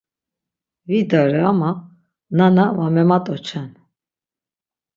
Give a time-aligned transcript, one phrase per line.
[0.89, 1.69] Vidare ama
[2.37, 3.67] nana va memat'oçen.